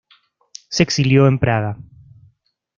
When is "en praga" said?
1.27-1.77